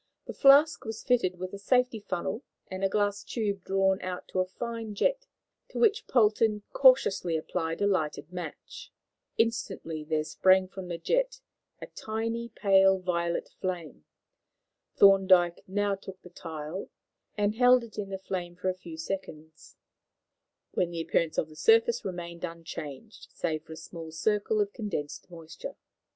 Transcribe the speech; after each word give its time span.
The 0.25 0.33
flask 0.33 0.83
was 0.83 1.03
fitted 1.03 1.37
with 1.37 1.53
a 1.53 1.59
safety 1.59 1.99
funnel 1.99 2.41
and 2.71 2.83
a 2.83 2.89
glass 2.89 3.23
tube 3.23 3.63
drawn 3.63 4.01
out 4.01 4.27
to 4.29 4.39
a 4.39 4.47
fine 4.47 4.95
jet, 4.95 5.27
to 5.69 5.77
which 5.77 6.07
Polton 6.07 6.63
cautiously 6.73 7.37
applied 7.37 7.83
a 7.83 7.85
lighted 7.85 8.33
match. 8.33 8.91
Instantly 9.37 10.03
there 10.03 10.23
sprang 10.23 10.67
from 10.67 10.87
the 10.87 10.97
jet 10.97 11.39
a 11.83 11.85
tiny, 11.85 12.49
pale 12.49 12.97
violet 12.97 13.49
flame. 13.59 14.05
Thorndyke 14.95 15.63
now 15.67 15.93
took 15.93 16.19
the 16.23 16.31
tile, 16.31 16.89
and 17.37 17.53
held 17.53 17.83
it 17.83 17.99
in 17.99 18.09
the 18.09 18.17
flame 18.17 18.55
for 18.55 18.69
a 18.69 18.73
few 18.73 18.97
seconds, 18.97 19.75
when 20.71 20.89
the 20.89 21.01
appearance 21.01 21.37
of 21.37 21.47
the 21.47 21.55
surface 21.55 22.03
remained 22.03 22.43
unchanged 22.43 23.27
save 23.33 23.65
for 23.65 23.73
a 23.73 23.77
small 23.77 24.09
circle 24.09 24.61
of 24.61 24.73
condensed 24.73 25.29
moisture. 25.29 25.75